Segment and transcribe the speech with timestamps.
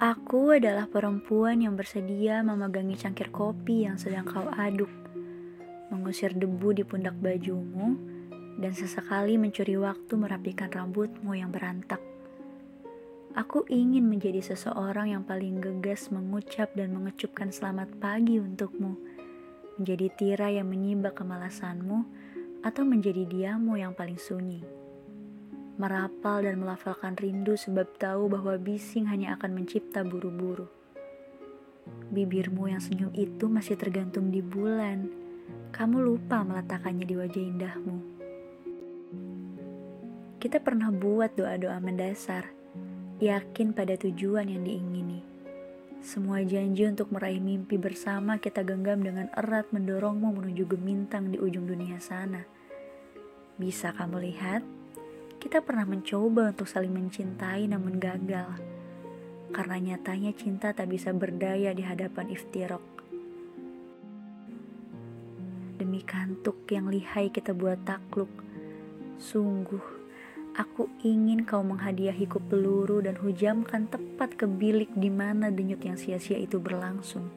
[0.00, 4.88] Aku adalah perempuan yang bersedia memegangi cangkir kopi yang sedang kau aduk,
[5.92, 8.00] mengusir debu di pundak bajumu,
[8.56, 12.00] dan sesekali mencuri waktu merapikan rambutmu yang berantak.
[13.36, 18.96] Aku ingin menjadi seseorang yang paling gegas mengucap dan mengecupkan selamat pagi untukmu,
[19.76, 22.08] menjadi tirai yang menyibak kemalasanmu,
[22.64, 24.79] atau menjadi diamu yang paling sunyi
[25.80, 30.68] merapal dan melafalkan rindu sebab tahu bahwa bising hanya akan mencipta buru-buru.
[32.12, 35.08] Bibirmu yang senyum itu masih tergantung di bulan.
[35.72, 37.96] Kamu lupa meletakkannya di wajah indahmu.
[40.36, 42.52] Kita pernah buat doa-doa mendasar,
[43.16, 45.24] yakin pada tujuan yang diingini.
[46.00, 51.68] Semua janji untuk meraih mimpi bersama kita genggam dengan erat mendorongmu menuju gemintang di ujung
[51.68, 52.44] dunia sana.
[53.60, 54.79] Bisa kamu lihat?
[55.40, 58.60] Kita pernah mencoba untuk saling mencintai namun gagal.
[59.56, 62.84] Karena nyatanya cinta tak bisa berdaya di hadapan iftirok.
[65.80, 68.28] Demi kantuk yang lihai kita buat takluk.
[69.16, 69.80] Sungguh,
[70.60, 76.36] aku ingin kau menghadiahiku peluru dan hujamkan tepat ke bilik di mana denyut yang sia-sia
[76.36, 77.32] itu berlangsung.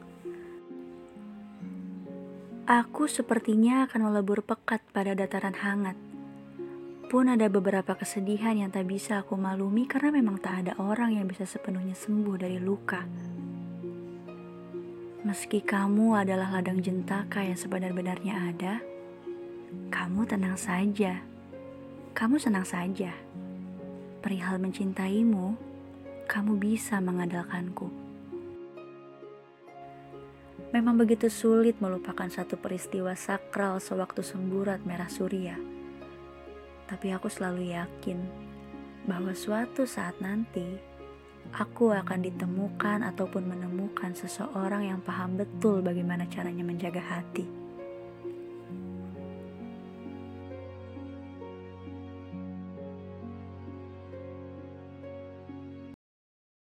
[2.68, 5.96] Aku sepertinya akan melebur pekat pada dataran hangat
[7.14, 11.30] pun ada beberapa kesedihan yang tak bisa aku malumi karena memang tak ada orang yang
[11.30, 13.06] bisa sepenuhnya sembuh dari luka.
[15.22, 18.82] Meski kamu adalah ladang jentaka yang sebenar-benarnya ada,
[19.94, 21.22] kamu tenang saja.
[22.18, 23.14] Kamu senang saja.
[24.18, 25.54] Perihal mencintaimu,
[26.26, 27.94] kamu bisa mengandalkanku.
[30.74, 35.83] Memang begitu sulit melupakan satu peristiwa sakral sewaktu semburat merah surya
[36.84, 38.20] tapi aku selalu yakin
[39.04, 40.64] bahwa suatu saat nanti
[41.52, 47.63] aku akan ditemukan ataupun menemukan seseorang yang paham betul bagaimana caranya menjaga hati.